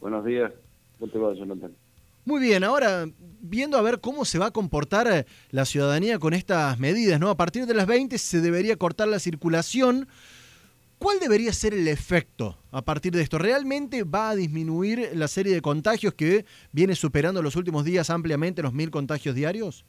Buenos 0.00 0.22
días. 0.22 0.52
¿Cómo 0.98 1.10
te 1.10 1.18
va, 1.18 1.32
Jonathan? 1.32 1.72
Muy 2.24 2.40
bien, 2.40 2.64
ahora 2.64 3.06
viendo 3.40 3.78
a 3.78 3.82
ver 3.82 4.00
cómo 4.00 4.24
se 4.24 4.38
va 4.38 4.46
a 4.46 4.50
comportar 4.50 5.06
eh, 5.10 5.26
la 5.50 5.64
ciudadanía 5.64 6.18
con 6.18 6.34
estas 6.34 6.78
medidas, 6.78 7.18
¿no? 7.18 7.30
A 7.30 7.36
partir 7.36 7.66
de 7.66 7.74
las 7.74 7.86
20 7.86 8.18
se 8.18 8.40
debería 8.40 8.76
cortar 8.76 9.08
la 9.08 9.18
circulación. 9.18 10.06
¿Cuál 10.98 11.18
debería 11.18 11.52
ser 11.54 11.72
el 11.72 11.88
efecto 11.88 12.58
a 12.70 12.82
partir 12.82 13.12
de 13.12 13.22
esto? 13.22 13.38
¿Realmente 13.38 14.04
va 14.04 14.30
a 14.30 14.34
disminuir 14.34 15.12
la 15.14 15.28
serie 15.28 15.54
de 15.54 15.62
contagios 15.62 16.12
que 16.12 16.44
viene 16.72 16.94
superando 16.94 17.40
los 17.40 17.56
últimos 17.56 17.86
días 17.86 18.10
ampliamente 18.10 18.62
los 18.62 18.74
mil 18.74 18.90
contagios 18.90 19.34
diarios? 19.34 19.86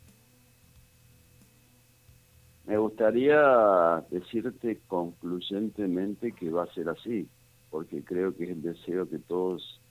Me 2.66 2.78
gustaría 2.78 4.02
decirte 4.10 4.80
concluyentemente 4.88 6.32
que 6.32 6.50
va 6.50 6.64
a 6.64 6.74
ser 6.74 6.88
así, 6.88 7.28
porque 7.70 8.02
creo 8.02 8.34
que 8.34 8.46
es 8.46 8.50
el 8.52 8.62
deseo 8.62 9.10
que 9.10 9.20
todos 9.20 9.82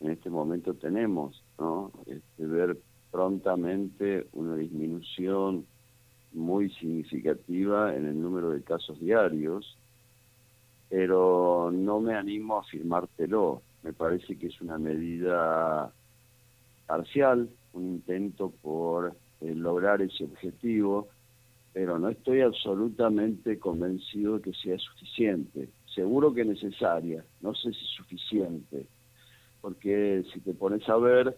en 0.00 0.10
este 0.10 0.30
momento 0.30 0.74
tenemos, 0.74 1.42
¿no? 1.58 1.92
Este, 2.06 2.46
ver 2.46 2.78
prontamente 3.10 4.26
una 4.32 4.56
disminución 4.56 5.66
muy 6.32 6.70
significativa 6.70 7.94
en 7.94 8.06
el 8.06 8.20
número 8.20 8.50
de 8.50 8.62
casos 8.62 9.00
diarios, 9.00 9.78
pero 10.88 11.70
no 11.72 12.00
me 12.00 12.14
animo 12.14 12.56
a 12.56 12.60
afirmártelo. 12.60 13.62
Me 13.82 13.92
parece 13.92 14.36
que 14.36 14.48
es 14.48 14.60
una 14.60 14.78
medida 14.78 15.92
parcial, 16.86 17.48
un 17.72 17.84
intento 17.84 18.52
por 18.62 19.16
eh, 19.40 19.54
lograr 19.54 20.02
ese 20.02 20.24
objetivo, 20.24 21.08
pero 21.72 21.98
no 21.98 22.08
estoy 22.10 22.42
absolutamente 22.42 23.58
convencido 23.58 24.36
de 24.36 24.42
que 24.42 24.52
sea 24.52 24.78
suficiente. 24.78 25.68
Seguro 25.94 26.34
que 26.34 26.44
necesaria, 26.44 27.24
no 27.40 27.54
sé 27.54 27.72
si 27.72 27.84
suficiente 27.96 28.86
porque 29.66 30.22
si 30.32 30.38
te 30.42 30.54
pones 30.54 30.88
a 30.88 30.96
ver, 30.96 31.36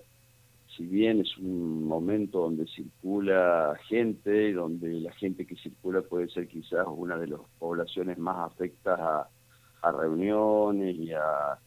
si 0.76 0.84
bien 0.84 1.22
es 1.22 1.38
un 1.38 1.88
momento 1.88 2.40
donde 2.40 2.66
circula 2.66 3.74
gente, 3.88 4.50
y 4.50 4.52
donde 4.52 5.00
la 5.00 5.12
gente 5.14 5.46
que 5.46 5.56
circula 5.56 6.02
puede 6.02 6.28
ser 6.28 6.46
quizás 6.46 6.86
una 6.94 7.16
de 7.16 7.28
las 7.28 7.40
poblaciones 7.58 8.18
más 8.18 8.52
afectadas 8.52 9.28
a, 9.80 9.92
reuniones 9.92 10.94
y 10.94 11.10
a 11.12 11.58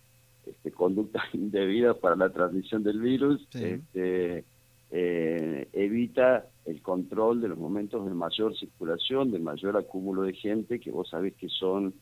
este, 0.45 0.69
conductas 0.69 1.23
indebidas 1.33 1.97
para 1.97 2.15
la 2.15 2.29
transmisión 2.29 2.83
del 2.83 2.99
virus, 2.99 3.41
este, 3.55 4.45
eh, 4.91 5.67
evita 5.73 6.45
el 6.65 6.79
control 6.83 7.41
de 7.41 7.47
los 7.47 7.57
momentos 7.57 8.05
de 8.05 8.13
mayor 8.13 8.55
circulación, 8.55 9.31
de 9.31 9.39
mayor 9.39 9.77
acúmulo 9.77 10.21
de 10.21 10.33
gente, 10.33 10.79
que 10.79 10.91
vos 10.91 11.09
sabés 11.09 11.33
que 11.33 11.49
son 11.49 11.95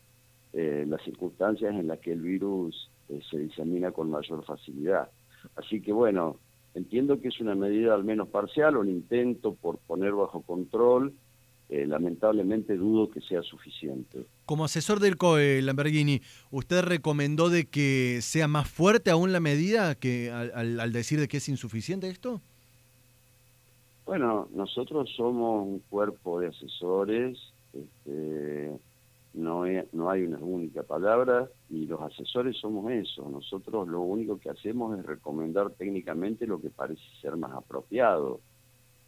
eh, 0.52 0.84
las 0.86 1.00
circunstancias 1.00 1.74
en 1.74 1.86
las 1.86 1.98
que 2.00 2.12
el 2.12 2.20
virus 2.20 2.90
eh, 3.10 3.20
se 3.28 3.38
disemina 3.38 3.90
con 3.90 4.10
mayor 4.10 4.44
facilidad. 4.44 5.10
Así 5.56 5.80
que 5.80 5.92
bueno, 5.92 6.36
entiendo 6.74 7.20
que 7.20 7.28
es 7.28 7.40
una 7.40 7.54
medida 7.54 7.94
al 7.94 8.04
menos 8.04 8.28
parcial, 8.28 8.76
un 8.76 8.88
intento 8.88 9.54
por 9.54 9.78
poner 9.78 10.12
bajo 10.12 10.42
control, 10.42 11.14
eh, 11.68 11.86
lamentablemente 11.86 12.76
dudo 12.76 13.10
que 13.10 13.20
sea 13.20 13.42
suficiente. 13.42 14.26
Como 14.46 14.64
asesor 14.64 14.98
del 14.98 15.16
COE, 15.16 15.62
Lamberghini, 15.62 16.20
¿usted 16.50 16.82
recomendó 16.82 17.48
de 17.48 17.66
que 17.66 18.18
sea 18.22 18.48
más 18.48 18.68
fuerte 18.68 19.10
aún 19.10 19.32
la 19.32 19.40
medida 19.40 19.94
que 19.94 20.30
al, 20.30 20.92
decir 20.92 21.20
de 21.20 21.28
que 21.28 21.36
es 21.36 21.48
insuficiente 21.48 22.08
esto? 22.08 22.40
Bueno, 24.04 24.48
nosotros 24.52 25.08
somos 25.16 25.66
un 25.66 25.78
cuerpo 25.88 26.40
de 26.40 26.48
asesores, 26.48 27.38
este, 27.72 28.72
no, 29.34 29.64
no 29.92 30.10
hay 30.10 30.22
una 30.22 30.38
única 30.38 30.82
palabra 30.82 31.48
y 31.68 31.86
los 31.86 32.00
asesores 32.00 32.56
somos 32.56 32.90
eso. 32.90 33.28
Nosotros 33.30 33.86
lo 33.88 34.00
único 34.00 34.38
que 34.38 34.50
hacemos 34.50 34.98
es 34.98 35.06
recomendar 35.06 35.70
técnicamente 35.70 36.46
lo 36.46 36.60
que 36.60 36.70
parece 36.70 37.02
ser 37.20 37.36
más 37.36 37.52
apropiado. 37.52 38.40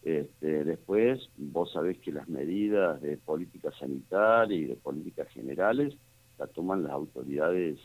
Este, 0.05 0.65
después, 0.65 1.29
vos 1.37 1.73
sabés 1.73 1.99
que 1.99 2.13
las 2.13 2.29
medidas 2.29 3.01
de 3.03 3.17
política 3.17 3.71
sanitaria 3.79 4.57
y 4.57 4.65
de 4.65 4.77
políticas 4.77 5.29
generales 5.29 5.95
las 6.39 6.51
toman 6.53 6.83
las 6.83 6.93
autoridades 6.93 7.79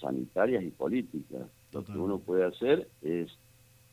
sanitarias 0.00 0.62
y 0.62 0.70
políticas. 0.70 1.48
Lo 1.72 1.84
que 1.84 1.92
uno 1.92 2.18
puede 2.18 2.44
hacer 2.44 2.88
es 3.02 3.30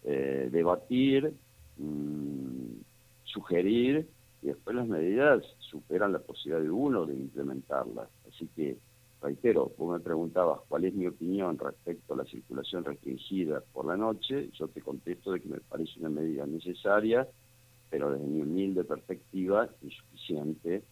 eh, 0.04 0.50
debatir, 0.52 1.34
mm, 1.78 2.80
sugerir 3.24 4.08
y 4.42 4.48
después 4.48 4.76
las 4.76 4.88
medidas 4.88 5.44
superan 5.60 6.14
la 6.14 6.20
posibilidad 6.20 6.62
de 6.62 6.70
uno 6.70 7.06
de 7.06 7.16
implementarlas. 7.16 8.08
Así 8.28 8.48
que, 8.56 8.78
reitero, 9.22 9.72
vos 9.78 9.98
me 9.98 10.04
preguntabas 10.04 10.62
cuál 10.68 10.86
es 10.86 10.94
mi 10.94 11.08
opinión 11.08 11.58
respecto 11.58 12.14
a 12.14 12.18
la 12.18 12.26
circulación 12.26 12.84
restringida 12.86 13.62
por 13.74 13.86
la 13.86 13.98
noche, 13.98 14.50
yo 14.54 14.68
te 14.68 14.82
contesto 14.82 15.32
de 15.32 15.40
que 15.40 15.50
me 15.50 15.60
parece 15.60 16.00
una 16.00 16.10
medida 16.10 16.46
necesaria, 16.46 17.28
pero 17.90 18.12
desde 18.12 18.26
mi 18.26 18.42
humilde 18.42 18.84
perspectiva 18.84 19.70
insuficiente. 19.82 20.84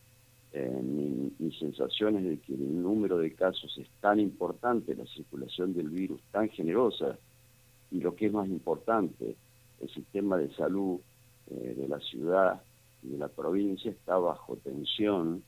Eh, 0.54 0.82
mi, 0.82 1.34
mi, 1.38 1.52
sensación 1.58 2.16
es 2.16 2.24
de 2.24 2.38
que 2.40 2.54
el 2.54 2.82
número 2.82 3.18
de 3.18 3.34
casos 3.34 3.78
es 3.78 3.90
tan 4.00 4.22
importante, 4.22 4.96
la 4.96 5.06
circulación 5.06 5.74
del 5.74 5.90
virus 5.90 6.22
tan 6.32 6.48
generosa, 6.48 7.18
y 7.92 8.00
lo 8.00 8.16
que 8.16 8.28
es 8.28 8.34
más 8.34 8.48
importante, 8.48 9.36
el 9.82 9.90
sistema 9.90 10.38
de 10.38 10.50
salud 10.56 11.00
eh, 11.52 11.76
de 11.78 11.88
la 11.90 12.00
ciudad 12.00 12.62
de 13.12 13.18
la 13.18 13.28
provincia 13.28 13.92
está 13.92 14.18
bajo 14.18 14.58
tensión 14.58 15.44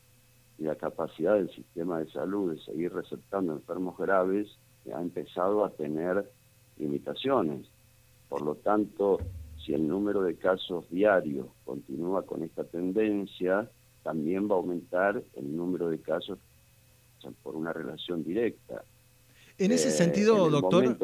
y 0.58 0.64
la 0.64 0.74
capacidad 0.76 1.34
del 1.34 1.50
sistema 1.50 1.98
de 1.98 2.10
salud 2.10 2.54
de 2.54 2.60
seguir 2.62 2.92
receptando 2.92 3.52
enfermos 3.52 3.96
graves 3.96 4.48
ha 4.92 5.00
empezado 5.00 5.64
a 5.64 5.70
tener 5.70 6.30
limitaciones. 6.78 7.66
Por 8.28 8.42
lo 8.42 8.54
tanto, 8.56 9.18
si 9.64 9.74
el 9.74 9.86
número 9.86 10.22
de 10.22 10.36
casos 10.36 10.88
diarios 10.90 11.46
continúa 11.64 12.24
con 12.24 12.42
esta 12.42 12.64
tendencia, 12.64 13.68
también 14.02 14.48
va 14.48 14.54
a 14.54 14.58
aumentar 14.58 15.22
el 15.34 15.56
número 15.56 15.88
de 15.88 15.98
casos 15.98 16.38
por 17.42 17.56
una 17.56 17.72
relación 17.72 18.24
directa. 18.24 18.82
En 19.58 19.72
ese 19.72 19.90
sentido, 19.90 20.46
eh, 20.46 20.50
doctor, 20.50 20.96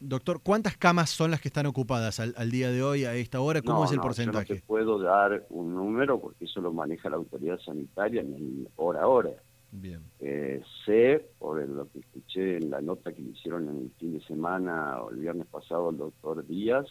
doctor, 0.00 0.40
¿cuántas 0.42 0.76
camas 0.76 1.10
son 1.10 1.30
las 1.30 1.40
que 1.40 1.48
están 1.48 1.66
ocupadas 1.66 2.18
al, 2.20 2.50
día 2.50 2.70
de 2.70 2.82
hoy, 2.82 3.04
a 3.04 3.14
esta 3.14 3.40
hora? 3.40 3.62
¿Cómo 3.62 3.84
es 3.84 3.92
el 3.92 4.00
porcentaje? 4.00 4.48
Yo 4.48 4.54
no 4.54 4.60
te 4.60 4.66
puedo 4.66 4.98
dar 4.98 5.46
un 5.50 5.74
número 5.74 6.20
porque 6.20 6.46
eso 6.46 6.60
lo 6.60 6.72
maneja 6.72 7.10
la 7.10 7.16
autoridad 7.16 7.58
sanitaria 7.60 8.22
en 8.22 8.66
hora 8.76 9.02
a 9.02 9.08
hora. 9.08 9.30
Bien. 9.72 10.02
Eh, 10.18 10.62
sé, 10.84 11.24
por 11.38 11.64
lo 11.68 11.88
que 11.90 12.00
escuché 12.00 12.56
en 12.56 12.70
la 12.70 12.80
nota 12.80 13.12
que 13.12 13.22
le 13.22 13.30
hicieron 13.30 13.68
en 13.68 13.78
el 13.82 13.90
fin 13.98 14.18
de 14.18 14.24
semana 14.24 15.00
o 15.00 15.10
el 15.10 15.18
viernes 15.18 15.46
pasado 15.46 15.90
al 15.90 15.96
doctor 15.96 16.44
Díaz, 16.46 16.86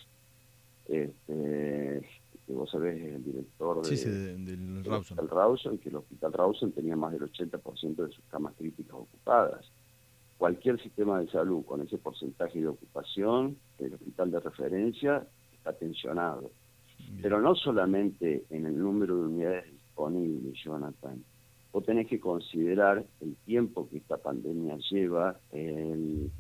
este, 0.86 2.01
que 2.48 2.54
vos 2.54 2.72
sabés, 2.72 3.16
el 3.16 3.24
director 3.24 3.86
del 3.86 4.94
Hospital 4.94 5.30
Rawson, 5.30 5.78
que 5.78 5.89
el 5.89 5.98
Hospital 5.98 6.34
Rawson 6.34 6.72
tenía 6.72 6.95
más 6.95 7.12
del 7.12 7.24
80% 7.24 7.95
de 7.95 8.12
sus 8.12 8.24
camas 8.30 8.54
críticas 8.57 8.95
ocupadas 8.95 9.66
cualquier 10.39 10.81
sistema 10.81 11.19
de 11.19 11.27
salud 11.27 11.63
con 11.65 11.81
ese 11.81 12.00
porcentaje 12.00 12.59
de 12.59 12.68
ocupación, 12.68 13.57
el 13.77 13.94
hospital 13.94 14.31
de 14.31 14.39
referencia 14.39 15.27
está 15.53 15.74
tensionado. 15.74 16.50
Pero 17.21 17.39
no 17.41 17.53
solamente 17.53 18.45
en 18.50 18.65
el 18.65 18.77
número 18.77 19.15
de 19.18 19.27
unidades 19.27 19.71
disponibles, 19.71 20.53
Jonathan. 20.63 21.24
Vos 21.71 21.86
tenés 21.86 22.07
que 22.07 22.19
considerar 22.19 23.06
el 23.21 23.36
tiempo 23.45 23.88
que 23.88 23.97
esta 23.97 24.18
pandemia 24.18 24.77
lleva, 24.89 25.39
el, 25.51 26.31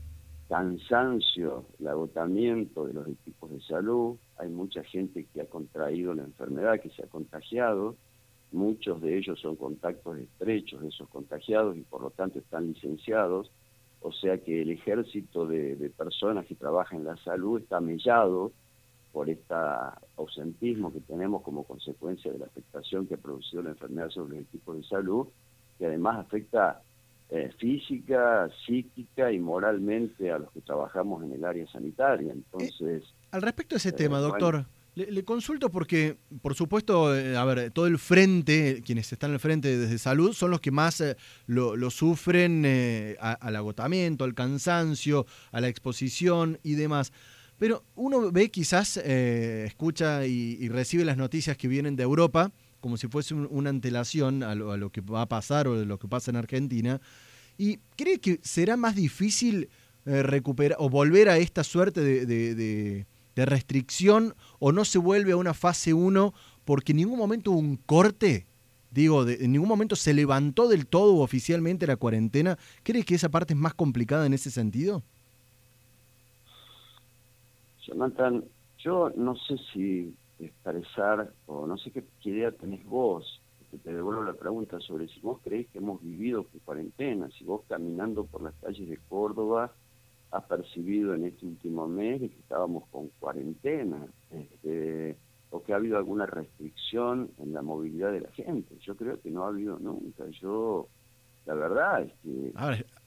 cansancio, 0.49 1.65
el 1.79 1.87
agotamiento 1.87 2.87
de 2.87 2.93
los 2.93 3.07
equipos 3.07 3.51
de 3.51 3.61
salud. 3.61 4.17
Hay 4.37 4.49
mucha 4.49 4.83
gente 4.83 5.27
que 5.31 5.41
ha 5.41 5.45
contraído 5.45 6.15
la 6.15 6.23
enfermedad, 6.23 6.81
que 6.81 6.89
se 6.89 7.03
ha 7.03 7.07
contagiado. 7.07 7.95
Muchos 8.51 8.99
de 8.99 9.15
ellos 9.15 9.39
son 9.39 9.55
contactos 9.55 10.17
estrechos 10.17 10.81
de 10.81 10.87
esos 10.87 11.07
contagiados 11.09 11.77
y 11.77 11.81
por 11.81 12.01
lo 12.01 12.09
tanto 12.09 12.39
están 12.39 12.67
licenciados. 12.67 13.51
O 14.01 14.11
sea 14.11 14.37
que 14.37 14.61
el 14.61 14.71
ejército 14.71 15.45
de, 15.45 15.75
de 15.75 15.89
personas 15.89 16.45
que 16.45 16.55
trabajan 16.55 16.99
en 16.99 17.05
la 17.05 17.17
salud 17.17 17.61
está 17.61 17.79
mellado 17.79 18.51
por 19.11 19.29
este 19.29 19.53
ausentismo 20.17 20.93
que 20.93 20.99
tenemos 21.01 21.41
como 21.41 21.63
consecuencia 21.63 22.31
de 22.31 22.39
la 22.39 22.45
afectación 22.45 23.07
que 23.07 23.15
ha 23.15 23.17
producido 23.17 23.63
la 23.63 23.71
enfermedad 23.71 24.09
sobre 24.09 24.35
los 24.37 24.45
equipos 24.45 24.77
de 24.77 24.83
salud, 24.83 25.27
que 25.77 25.87
además 25.87 26.19
afecta 26.19 26.81
eh, 27.31 27.51
física, 27.57 28.49
psíquica 28.65 29.31
y 29.31 29.39
moralmente 29.39 30.31
a 30.31 30.39
los 30.39 30.51
que 30.51 30.61
trabajamos 30.61 31.23
en 31.23 31.33
el 31.33 31.45
área 31.45 31.67
sanitaria. 31.67 32.31
Entonces, 32.31 33.03
eh, 33.03 33.13
al 33.31 33.41
respecto 33.41 33.75
de 33.75 33.77
ese 33.77 33.91
tema, 33.91 34.19
eh, 34.19 34.21
doctor, 34.21 34.65
le, 35.07 35.23
consulto 35.23 35.69
porque, 35.69 36.17
por 36.41 36.55
supuesto, 36.55 37.07
a 37.07 37.45
ver, 37.45 37.71
todo 37.71 37.87
el 37.87 37.97
frente, 37.99 38.81
quienes 38.85 39.11
están 39.11 39.31
al 39.31 39.39
frente 39.39 39.77
desde 39.77 39.97
salud, 39.97 40.33
son 40.33 40.51
los 40.51 40.61
que 40.61 40.71
más 40.71 41.03
lo, 41.47 41.89
sufren 41.89 42.65
al 43.19 43.55
agotamiento, 43.55 44.23
al 44.23 44.33
cansancio, 44.33 45.25
a 45.51 45.61
la 45.61 45.67
exposición 45.67 46.59
y 46.63 46.73
demás. 46.73 47.11
Pero 47.57 47.83
uno 47.95 48.31
ve 48.31 48.49
quizás, 48.49 48.97
escucha 48.97 50.25
y, 50.25 50.67
recibe 50.69 51.05
las 51.05 51.17
noticias 51.17 51.57
que 51.57 51.67
vienen 51.67 51.95
de 51.95 52.03
Europa, 52.03 52.51
como 52.79 52.97
si 52.97 53.07
fuese 53.07 53.33
una 53.33 53.69
antelación 53.69 54.43
a 54.43 54.55
lo, 54.55 54.89
que 54.91 55.01
va 55.01 55.23
a 55.23 55.27
pasar 55.27 55.67
o 55.67 55.77
de 55.77 55.85
lo 55.85 55.99
que 55.99 56.07
pasa 56.07 56.31
en 56.31 56.37
Argentina. 56.37 57.01
¿Y 57.57 57.79
cree 57.97 58.19
que 58.19 58.39
será 58.41 58.77
más 58.77 58.95
difícil 58.95 59.69
eh, 60.05 60.23
recuperar 60.23 60.77
o 60.79 60.89
volver 60.89 61.27
a 61.27 61.37
esta 61.37 61.63
suerte 61.63 62.01
de, 62.01 63.05
restricción 63.45 64.35
o 64.59 64.71
no 64.71 64.85
se 64.85 64.99
vuelve 64.99 65.33
a 65.33 65.37
una 65.37 65.53
fase 65.53 65.93
1 65.93 66.33
porque 66.65 66.91
en 66.91 66.97
ningún 66.97 67.17
momento 67.17 67.51
hubo 67.51 67.59
un 67.59 67.77
corte? 67.77 68.45
Digo, 68.91 69.27
en 69.27 69.51
ningún 69.51 69.69
momento 69.69 69.95
se 69.95 70.13
levantó 70.13 70.67
del 70.67 70.87
todo 70.87 71.17
oficialmente 71.17 71.85
la 71.85 71.95
cuarentena. 71.95 72.57
¿Cree 72.83 73.03
que 73.03 73.15
esa 73.15 73.29
parte 73.29 73.53
es 73.53 73.59
más 73.59 73.73
complicada 73.73 74.25
en 74.25 74.33
ese 74.33 74.49
sentido? 74.49 75.03
Jonathan, 77.85 78.43
yo 78.79 79.11
no 79.15 79.35
sé 79.35 79.57
si 79.73 80.13
expresar, 80.39 81.31
o 81.47 81.67
no 81.67 81.77
sé 81.77 81.91
qué, 81.91 82.03
idea 82.23 82.51
tenés 82.51 82.85
vos, 82.85 83.41
te 83.83 83.93
devuelvo 83.93 84.23
la 84.23 84.33
pregunta 84.33 84.79
sobre 84.79 85.07
si 85.07 85.19
vos 85.19 85.39
creés 85.43 85.67
que 85.67 85.79
hemos 85.79 86.01
vivido 86.01 86.47
cuarentena, 86.65 87.29
si 87.37 87.43
vos 87.43 87.61
caminando 87.67 88.25
por 88.25 88.41
las 88.41 88.53
calles 88.55 88.89
de 88.89 88.97
Córdoba 89.09 89.73
has 90.31 90.43
percibido 90.45 91.13
en 91.13 91.25
este 91.25 91.45
último 91.45 91.87
mes 91.87 92.19
que 92.19 92.39
estábamos 92.39 92.87
con 92.89 93.09
cuarentena, 93.19 94.05
este, 94.31 95.17
o 95.49 95.63
que 95.63 95.73
ha 95.73 95.77
habido 95.77 95.97
alguna 95.97 96.25
restricción 96.25 97.31
en 97.39 97.53
la 97.53 97.61
movilidad 97.61 98.11
de 98.11 98.21
la 98.21 98.31
gente. 98.31 98.77
Yo 98.81 98.95
creo 98.95 99.19
que 99.19 99.31
no 99.31 99.45
ha 99.45 99.47
habido 99.47 99.79
nunca. 99.79 100.27
Yo, 100.41 100.87
la 101.45 101.55
verdad 101.55 102.03
es 102.03 102.13
que... 102.23 102.53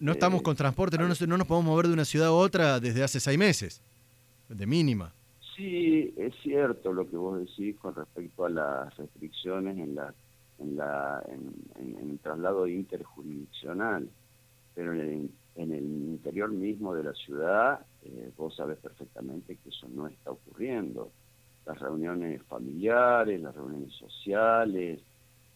no 0.00 0.12
estamos 0.12 0.40
eh, 0.40 0.42
con 0.42 0.56
transporte, 0.56 0.98
no 0.98 1.06
no 1.06 1.36
nos 1.38 1.46
podemos 1.46 1.64
mover 1.64 1.86
de 1.86 1.92
una 1.92 2.04
ciudad 2.04 2.28
a 2.28 2.32
otra 2.32 2.80
desde 2.80 3.04
hace 3.04 3.20
seis 3.20 3.38
meses, 3.38 3.82
de 4.48 4.66
mínima. 4.66 5.14
Sí, 5.56 6.12
es 6.16 6.34
cierto 6.42 6.92
lo 6.92 7.08
que 7.08 7.16
vos 7.16 7.38
decís 7.38 7.76
con 7.78 7.94
respecto 7.94 8.46
a 8.46 8.50
las 8.50 8.96
restricciones 8.96 9.76
en 9.78 9.94
la 9.94 10.14
en 10.58 10.76
la 10.76 11.22
en, 11.28 12.10
el 12.10 12.18
traslado 12.20 12.66
interjurisdiccional, 12.66 14.08
pero 14.74 14.94
en 14.94 15.30
el, 15.56 15.72
interior 15.72 16.50
mismo 16.50 16.94
de 16.94 17.04
la 17.04 17.12
ciudad 17.12 17.80
eh, 18.04 18.30
vos 18.36 18.56
sabés 18.56 18.78
perfectamente 18.78 19.56
que 19.56 19.68
eso 19.68 19.88
no 19.88 20.06
está 20.06 20.30
ocurriendo. 20.30 21.10
Las 21.66 21.78
reuniones 21.78 22.42
familiares, 22.44 23.40
las 23.40 23.54
reuniones 23.54 23.92
sociales, 23.94 25.00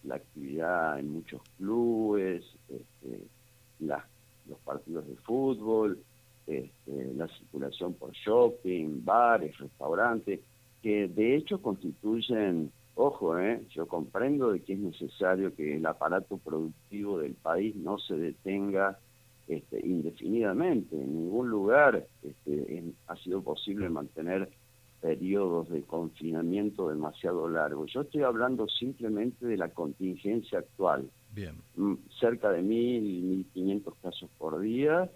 la 0.05 0.17
actividad 0.17 0.99
en 0.99 1.13
muchos 1.13 1.43
clubes, 1.57 2.45
este, 2.69 3.23
los 3.81 4.59
partidos 4.65 5.07
de 5.09 5.17
fútbol, 5.17 5.99
este, 6.47 7.13
la 7.15 7.27
circulación 7.29 7.95
por 7.95 8.13
shopping, 8.13 9.05
bares, 9.05 9.59
restaurantes, 9.59 10.41
que 10.83 11.09
de 11.09 11.35
hecho 11.35 11.61
constituyen, 11.61 12.71
ojo, 12.95 13.39
eh, 13.39 13.67
yo 13.71 13.87
comprendo 13.87 14.53
de 14.53 14.61
que 14.61 14.75
es 14.75 14.79
necesario 14.79 15.55
que 15.55 15.77
el 15.77 15.87
aparato 15.87 16.39
productivo 16.39 17.19
del 17.19 17.35
país 17.35 17.75
no 17.75 17.99
se 17.99 18.15
detenga 18.15 18.99
este, 19.49 19.87
indefinidamente. 19.87 20.97
En 20.97 21.15
ningún 21.15 21.49
lugar 21.51 22.07
este, 22.23 22.85
ha 23.07 23.17
sido 23.17 23.43
posible 23.43 23.89
mantener 23.89 24.49
periodos 25.01 25.69
de 25.69 25.83
confinamiento 25.83 26.89
demasiado 26.89 27.49
largos. 27.49 27.93
Yo 27.93 28.03
estoy 28.03 28.23
hablando 28.23 28.67
simplemente 28.69 29.47
de 29.47 29.57
la 29.57 29.69
contingencia 29.69 30.59
actual. 30.59 31.09
Bien. 31.33 31.57
Mm, 31.77 31.95
cerca 32.19 32.51
de 32.51 32.63
mil, 32.63 33.03
mil 33.03 33.47
quinientos 33.53 33.95
casos 34.03 34.31
por 34.39 34.59
día, 34.59 35.11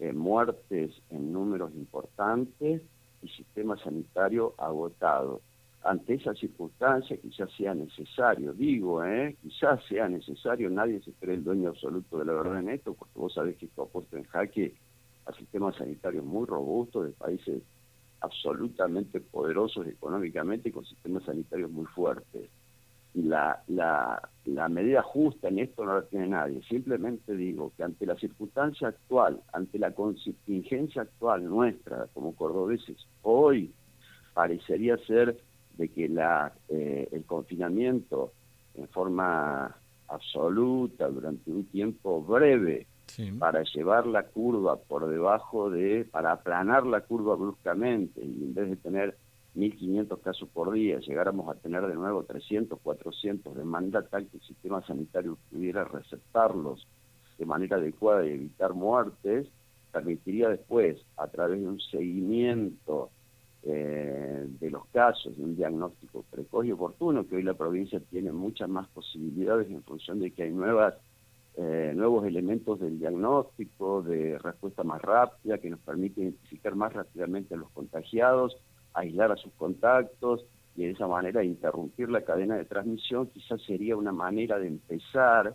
eh, 0.00 0.12
muertes 0.12 0.90
en 1.10 1.32
números 1.32 1.72
importantes 1.74 2.82
y 3.22 3.28
sistema 3.28 3.76
sanitario 3.78 4.54
agotado. 4.58 5.40
Ante 5.84 6.14
esa 6.14 6.34
circunstancia 6.34 7.16
quizás 7.16 7.50
sea 7.56 7.74
necesario, 7.74 8.52
digo, 8.52 9.04
¿eh? 9.04 9.36
quizás 9.42 9.84
sea 9.88 10.08
necesario, 10.08 10.70
nadie 10.70 11.00
se 11.02 11.12
cree 11.12 11.34
el 11.34 11.44
dueño 11.44 11.70
absoluto 11.70 12.18
de 12.18 12.24
la 12.24 12.34
verdad 12.34 12.60
en 12.60 12.68
esto, 12.70 12.94
porque 12.94 13.18
vos 13.18 13.34
sabés 13.34 13.56
que 13.56 13.66
esto 13.66 13.82
ha 13.82 13.88
puesto 13.88 14.16
en 14.16 14.24
jaque 14.24 14.76
a 15.26 15.32
sistemas 15.32 15.76
sanitarios 15.76 16.24
muy 16.24 16.46
robustos 16.46 17.06
de 17.06 17.12
países 17.12 17.62
absolutamente 18.20 19.20
poderosos 19.20 19.86
económicamente 19.88 20.68
y 20.68 20.72
con 20.72 20.84
sistemas 20.84 21.24
sanitarios 21.24 21.70
muy 21.70 21.86
fuertes 21.86 22.48
la, 23.14 23.62
la, 23.68 24.28
la 24.46 24.68
medida 24.68 25.02
justa 25.02 25.48
en 25.48 25.58
esto 25.58 25.84
no 25.84 25.96
la 25.96 26.02
tiene 26.06 26.28
nadie. 26.28 26.62
Simplemente 26.62 27.34
digo 27.34 27.72
que 27.76 27.82
ante 27.82 28.06
la 28.06 28.16
circunstancia 28.16 28.88
actual, 28.88 29.40
ante 29.52 29.78
la 29.78 29.92
contingencia 29.92 31.02
actual 31.02 31.44
nuestra 31.44 32.06
como 32.14 32.34
cordobeses, 32.34 32.96
hoy 33.22 33.72
parecería 34.32 34.96
ser 34.98 35.36
de 35.76 35.88
que 35.88 36.08
la, 36.08 36.52
eh, 36.68 37.08
el 37.12 37.24
confinamiento 37.24 38.32
en 38.74 38.88
forma 38.88 39.76
absoluta 40.08 41.08
durante 41.08 41.50
un 41.50 41.64
tiempo 41.64 42.22
breve 42.22 42.86
para 43.38 43.62
llevar 43.62 44.06
la 44.06 44.22
curva 44.24 44.76
por 44.76 45.06
debajo 45.06 45.70
de, 45.70 46.06
para 46.10 46.32
aplanar 46.32 46.86
la 46.86 47.02
curva 47.02 47.34
bruscamente 47.34 48.24
y 48.24 48.44
en 48.44 48.54
vez 48.54 48.70
de 48.70 48.76
tener 48.76 49.16
1.500 49.54 50.20
casos 50.22 50.48
por 50.48 50.72
día, 50.72 50.98
llegáramos 51.00 51.48
a 51.54 51.58
tener 51.58 51.86
de 51.86 51.94
nuevo 51.94 52.22
300, 52.24 52.78
400, 52.80 53.54
demanda 53.54 54.02
tal 54.02 54.26
que 54.28 54.38
el 54.38 54.42
sistema 54.42 54.80
sanitario 54.86 55.36
pudiera 55.50 55.84
receptarlos 55.84 56.86
de 57.38 57.44
manera 57.44 57.76
adecuada 57.76 58.26
y 58.26 58.30
evitar 58.30 58.72
muertes, 58.72 59.46
permitiría 59.92 60.48
después, 60.48 61.04
a 61.18 61.26
través 61.28 61.60
de 61.60 61.68
un 61.68 61.80
seguimiento 61.80 63.10
de 63.10 63.21
casos, 64.92 65.36
de 65.36 65.42
un 65.42 65.56
diagnóstico 65.56 66.24
precoz 66.30 66.66
y 66.66 66.72
oportuno, 66.72 67.26
que 67.26 67.36
hoy 67.36 67.42
la 67.42 67.54
provincia 67.54 68.00
tiene 68.10 68.32
muchas 68.32 68.68
más 68.68 68.88
posibilidades 68.88 69.70
en 69.70 69.82
función 69.82 70.20
de 70.20 70.30
que 70.30 70.44
hay 70.44 70.50
nuevas 70.50 70.94
eh, 71.54 71.92
nuevos 71.94 72.24
elementos 72.24 72.80
del 72.80 72.98
diagnóstico, 72.98 74.02
de 74.02 74.38
respuesta 74.38 74.84
más 74.84 75.02
rápida, 75.02 75.58
que 75.58 75.68
nos 75.68 75.80
permite 75.80 76.22
identificar 76.22 76.74
más 76.74 76.94
rápidamente 76.94 77.54
a 77.54 77.58
los 77.58 77.68
contagiados, 77.70 78.56
aislar 78.94 79.32
a 79.32 79.36
sus 79.36 79.52
contactos 79.54 80.46
y 80.76 80.84
de 80.84 80.92
esa 80.92 81.06
manera 81.06 81.44
interrumpir 81.44 82.08
la 82.08 82.22
cadena 82.22 82.56
de 82.56 82.64
transmisión, 82.64 83.26
quizás 83.26 83.60
sería 83.62 83.96
una 83.96 84.12
manera 84.12 84.58
de 84.58 84.68
empezar 84.68 85.54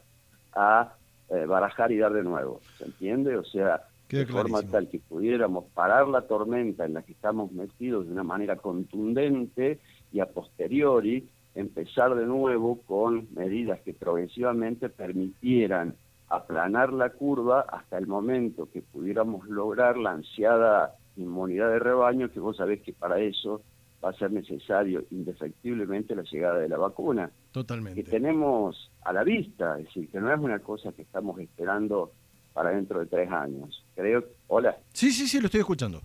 a 0.54 0.94
eh, 1.30 1.46
barajar 1.46 1.92
y 1.92 1.98
dar 1.98 2.14
de 2.14 2.24
nuevo, 2.24 2.62
¿se 2.78 2.86
entiende? 2.86 3.36
O 3.36 3.44
sea, 3.44 3.82
de 4.10 4.26
forma 4.26 4.62
tal 4.64 4.88
que 4.88 5.00
pudiéramos 5.00 5.66
parar 5.74 6.08
la 6.08 6.22
tormenta 6.22 6.86
en 6.86 6.94
la 6.94 7.04
que 7.04 7.12
estamos 7.12 7.52
metidos 7.52 8.06
de 8.06 8.14
una 8.14 8.24
manera 8.24 8.56
contundente 8.56 9.80
y 10.12 10.20
a 10.20 10.28
posteriori 10.28 11.28
empezar 11.56 12.16
de 12.16 12.26
nuevo 12.26 12.82
con 12.84 13.28
medidas 13.34 13.80
que 13.82 13.94
progresivamente 13.94 14.90
permitieran 14.90 15.96
aplanar 16.30 16.94
la 16.94 17.10
curva 17.10 17.62
hasta 17.62 17.98
el 17.98 18.08
momento 18.08 18.70
que 18.72 18.82
pudiéramos 18.82 19.48
lograr 19.48 19.98
la 19.98 20.12
ansiada 20.12 20.96
inmunidad 21.16 21.70
de 21.70 21.80
rebaño, 21.80 22.30
que 22.30 22.40
vos 22.40 22.58
sabés 22.58 22.82
que 22.82 22.94
para 22.94 23.20
eso 23.20 23.62
va 24.04 24.10
a 24.10 24.14
ser 24.14 24.32
necesario 24.32 25.04
indefectiblemente 25.10 26.16
la 26.16 26.24
llegada 26.24 26.60
de 26.60 26.70
la 26.70 26.78
vacuna. 26.78 27.32
Totalmente. 27.52 28.04
Que 28.04 28.10
tenemos 28.10 28.92
a 29.04 29.14
la 29.14 29.24
vista, 29.24 29.80
es 29.80 29.86
decir, 29.86 30.10
que 30.10 30.20
no 30.20 30.32
es 30.32 30.40
una 30.40 30.60
cosa 30.60 30.92
que 30.92 31.02
estamos 31.02 31.40
esperando 31.40 32.12
para 32.58 32.72
dentro 32.72 33.00
de 33.00 33.06
tres 33.06 33.32
años. 33.32 33.86
Creo, 33.94 34.24
hola. 34.48 34.76
Sí, 34.92 35.12
sí, 35.12 35.28
sí, 35.28 35.40
lo 35.40 35.46
estoy 35.46 35.60
escuchando. 35.60 36.02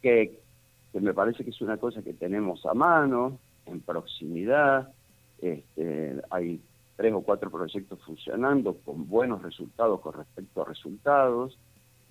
Que, 0.00 0.40
que 0.90 0.98
me 0.98 1.12
parece 1.12 1.44
que 1.44 1.50
es 1.50 1.60
una 1.60 1.76
cosa 1.76 2.00
que 2.00 2.14
tenemos 2.14 2.64
a 2.64 2.72
mano, 2.72 3.38
en 3.66 3.82
proximidad. 3.82 4.90
Este, 5.42 6.16
hay 6.30 6.58
tres 6.96 7.12
o 7.12 7.20
cuatro 7.20 7.50
proyectos 7.50 8.00
funcionando 8.02 8.78
con 8.78 9.06
buenos 9.10 9.42
resultados 9.42 10.00
con 10.00 10.14
respecto 10.14 10.62
a 10.62 10.64
resultados 10.64 11.58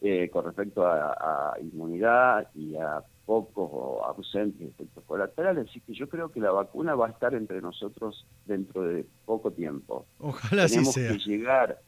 eh, 0.02 0.30
con 0.30 0.46
respecto 0.46 0.86
a, 0.88 1.56
inmunidad 1.60 2.48
y 2.56 2.76
a 2.78 3.04
pocos 3.26 3.70
o 3.70 4.06
ausentes 4.06 4.70
efectos 4.70 5.04
colaterales, 5.06 5.68
así 5.70 5.82
que 5.82 5.94
yo 5.94 6.08
creo 6.08 6.32
que 6.32 6.40
la 6.40 6.52
vacuna 6.52 6.96
va 6.96 7.08
a 7.08 7.10
estar 7.10 7.34
entre 7.34 7.60
nosotros 7.60 8.26
dentro 8.46 8.84
de 8.84 9.06
poco 9.26 9.52
tiempo. 9.52 10.06
Ojalá 10.20 10.68
Tenemos 10.68 10.94
sea. 10.94 11.12
que 11.12 11.18
llegar 11.18 11.82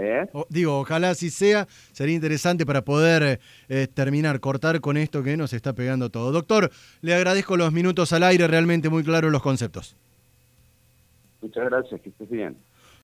¿Eh? 0.00 0.26
digo, 0.48 0.78
ojalá 0.78 1.10
así 1.10 1.28
sea, 1.28 1.66
sería 1.92 2.14
interesante 2.14 2.64
para 2.64 2.82
poder 2.82 3.40
eh, 3.68 3.88
terminar, 3.92 4.38
cortar 4.38 4.80
con 4.80 4.96
esto 4.96 5.24
que 5.24 5.36
nos 5.36 5.52
está 5.52 5.72
pegando 5.72 6.08
todo. 6.08 6.30
Doctor, 6.30 6.70
le 7.00 7.14
agradezco 7.14 7.56
los 7.56 7.72
minutos 7.72 8.12
al 8.12 8.22
aire, 8.22 8.46
realmente 8.46 8.88
muy 8.88 9.02
claros 9.02 9.32
los 9.32 9.42
conceptos. 9.42 9.96
Muchas 11.40 11.64
gracias, 11.64 12.00
que 12.00 12.10
estés 12.10 12.30
bien. 12.30 12.56